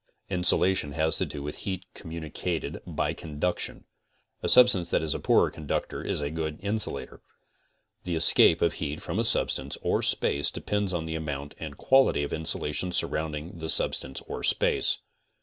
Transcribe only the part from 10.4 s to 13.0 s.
depends on the amount and quality of insulation